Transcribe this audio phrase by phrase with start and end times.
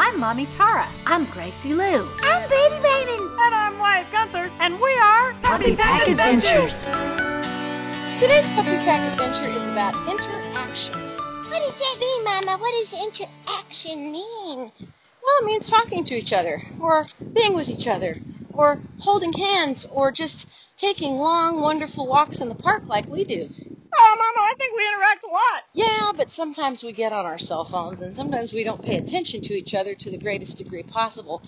[0.00, 0.88] I'm Mommy Tara.
[1.06, 2.08] I'm Gracie Lou.
[2.22, 3.32] I'm Brady Raymond.
[3.40, 4.48] And I'm Wyatt Gunther.
[4.60, 6.84] And we are Puppy Pack Adventures.
[8.20, 10.94] Today's Puppy Pack Adventure is about interaction.
[10.94, 12.58] What does that mean, Mama?
[12.58, 14.70] What does interaction mean?
[14.78, 18.18] Well, it means talking to each other, or being with each other,
[18.52, 23.48] or holding hands, or just taking long, wonderful walks in the park like we do.
[24.00, 25.64] Oh, Mama, I think we interact a lot.
[25.74, 29.54] Yeah, sometimes we get on our cell phones, and sometimes we don't pay attention to
[29.54, 31.42] each other to the greatest degree possible.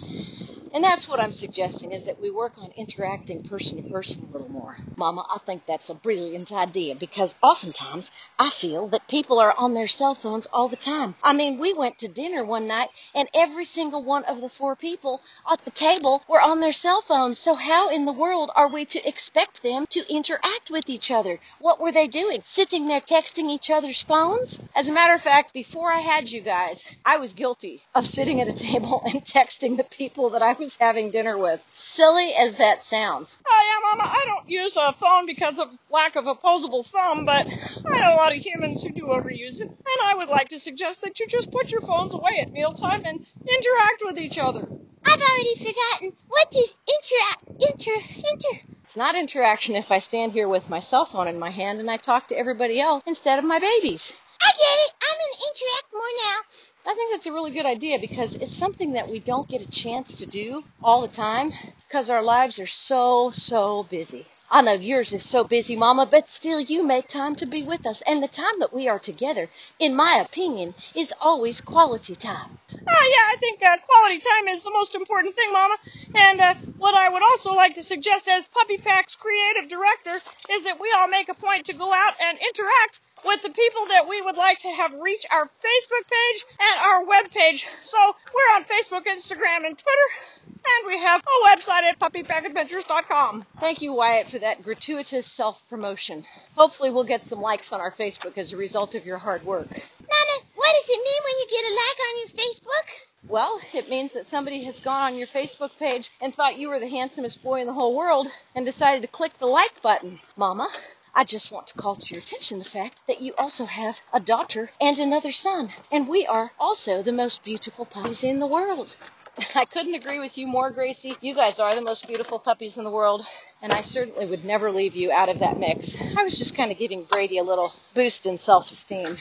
[0.73, 4.33] And that's what I'm suggesting is that we work on interacting person to person a
[4.33, 4.77] little more.
[4.97, 9.75] Mama, I think that's a brilliant idea because oftentimes I feel that people are on
[9.75, 11.17] their cell phones all the time.
[11.25, 14.77] I mean, we went to dinner one night and every single one of the four
[14.77, 15.21] people
[15.51, 17.41] at the table were on their cell phones.
[17.41, 21.41] So how in the world are we to expect them to interact with each other?
[21.59, 22.43] What were they doing?
[22.45, 24.61] Sitting there texting each other's phones?
[24.77, 28.41] As a matter of fact, before I had you guys, I was guilty of sitting
[28.41, 31.61] at a table and texting the people that I was having dinner with.
[31.73, 33.39] Silly as that sounds.
[33.51, 37.47] Oh, yeah, Mama, I don't use a phone because of lack of opposable thumb, but
[37.47, 39.69] I know a lot of humans who do overuse it.
[39.69, 43.01] And I would like to suggest that you just put your phones away at mealtime
[43.05, 44.69] and interact with each other.
[45.05, 46.13] I've already forgotten.
[46.29, 48.61] What does interact, inter, inter?
[48.85, 51.91] It's not interaction if I stand here with my cell phone in my hand and
[51.91, 54.13] I talk to everybody else instead of my babies.
[54.43, 55.00] I get it.
[55.21, 56.91] I'm gonna interact more now.
[56.91, 59.71] I think that's a really good idea because it's something that we don't get a
[59.71, 61.53] chance to do all the time
[61.87, 64.27] because our lives are so, so busy.
[64.53, 67.87] I know yours is so busy, Mama, but still you make time to be with
[67.87, 68.03] us.
[68.05, 69.49] And the time that we are together,
[69.79, 72.59] in my opinion, is always quality time.
[72.73, 75.77] Oh, yeah, I think uh, quality time is the most important thing, Mama.
[76.17, 80.17] And uh, what I would also like to suggest as Puppy Pack's creative director
[80.51, 83.87] is that we all make a point to go out and interact with the people
[83.89, 87.67] that we would like to have reach our Facebook page and our web page.
[87.83, 87.99] So
[88.35, 90.09] we're on Facebook, Instagram, and Twitter,
[90.47, 93.47] and we have a website at puppypackadventures.com.
[93.59, 96.25] Thank you, Wyatt, for that gratuitous self promotion.
[96.55, 99.69] Hopefully, we'll get some likes on our Facebook as a result of your hard work.
[99.69, 102.89] Mama, what does it mean when you get a like on your Facebook?
[103.29, 106.81] Well, it means that somebody has gone on your Facebook page and thought you were
[106.81, 110.19] the handsomest boy in the whole world and decided to click the like button.
[110.37, 110.71] Mama,
[111.15, 114.21] I just want to call to your attention the fact that you also have a
[114.21, 118.95] daughter and another son, and we are also the most beautiful puppies in the world.
[119.55, 121.17] I couldn't agree with you more, Gracie.
[121.21, 123.27] You guys are the most beautiful puppies in the world,
[123.61, 125.97] and I certainly would never leave you out of that mix.
[126.17, 129.19] I was just kind of giving Brady a little boost in self esteem.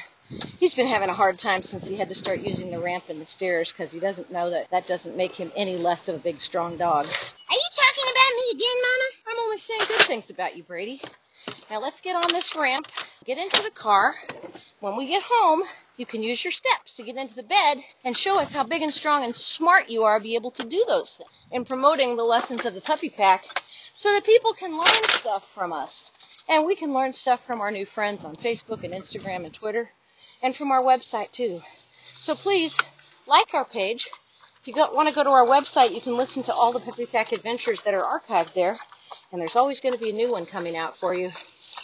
[0.60, 3.20] He's been having a hard time since he had to start using the ramp and
[3.20, 6.20] the stairs because he doesn't know that that doesn't make him any less of a
[6.20, 7.08] big, strong dog.
[7.08, 9.10] Are you talking about me again, Mama?
[9.32, 11.02] I'm only saying good things about you, Brady.
[11.70, 12.88] Now let's get on this ramp,
[13.26, 14.16] get into the car.
[14.80, 15.62] When we get home,
[15.98, 18.82] you can use your steps to get into the bed and show us how big
[18.82, 22.16] and strong and smart you are to be able to do those things in promoting
[22.16, 23.44] the lessons of the puppy pack
[23.96, 26.12] so that people can learn stuff from us.
[26.48, 29.90] And we can learn stuff from our new friends on Facebook and Instagram and Twitter
[30.42, 31.62] and from our website too.
[32.16, 32.76] So please
[33.28, 34.10] like our page.
[34.62, 37.06] If you want to go to our website, you can listen to all the Puppy
[37.06, 38.80] Pack adventures that are archived there.
[39.32, 41.32] And there's always going to be a new one coming out for you,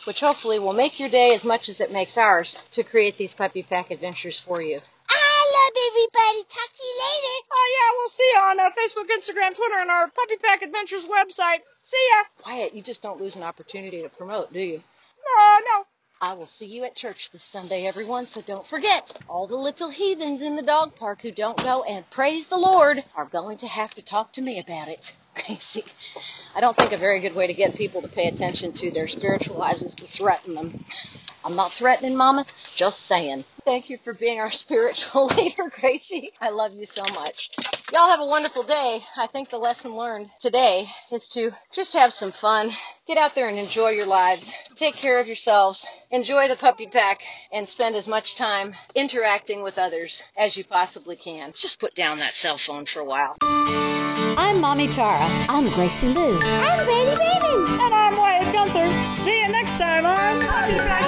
[0.05, 3.35] which hopefully will make your day as much as it makes ours to create these
[3.35, 4.79] Puppy Pack adventures for you.
[5.07, 6.43] I love everybody.
[6.49, 7.35] Talk to you later.
[7.51, 11.05] Oh, yeah, we'll see you on uh, Facebook, Instagram, Twitter, and our Puppy Pack Adventures
[11.05, 11.59] website.
[11.83, 12.23] See ya.
[12.45, 14.77] Wyatt, you just don't lose an opportunity to promote, do you?
[14.77, 15.85] No, no.
[16.21, 19.21] I will see you at church this Sunday, everyone, so don't forget.
[19.27, 23.03] All the little heathens in the dog park who don't go and praise the Lord
[23.15, 25.13] are going to have to talk to me about it.
[25.59, 25.83] See,
[26.55, 29.07] I don't think a very good way to get people to pay attention to their
[29.07, 30.73] spiritual lives is to threaten them.
[31.45, 33.45] I'm not threatening, Mama, just saying.
[33.65, 36.31] Thank you for being our spiritual leader, Gracie.
[36.41, 37.51] I love you so much.
[37.93, 39.01] Y'all have a wonderful day.
[39.15, 42.71] I think the lesson learned today is to just have some fun.
[43.05, 44.51] Get out there and enjoy your lives.
[44.75, 45.85] Take care of yourselves.
[46.09, 47.21] Enjoy the puppy pack
[47.51, 51.53] and spend as much time interacting with others as you possibly can.
[51.55, 53.94] Just put down that cell phone for a while.
[54.37, 55.25] I'm Mommy Tara.
[55.49, 56.37] I'm Gracie Lou.
[56.41, 57.67] I'm Brady Raymond.
[57.81, 58.91] And I'm Wyatt Gunther.
[59.07, 61.04] See you next time on Puppy Pack